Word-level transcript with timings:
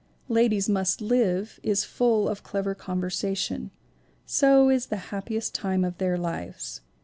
Ladies 0.29 0.67
Must 0.67 0.99
Live 0.99 1.59
is 1.61 1.83
full 1.83 2.27
of 2.27 2.41
clever 2.41 2.73
conversation; 2.73 3.69
so 4.25 4.67
is 4.71 4.87
The 4.87 5.11
Happiest 5.13 5.53
Time 5.53 5.83
of 5.83 5.99
Their 5.99 6.17
Lives. 6.17 6.81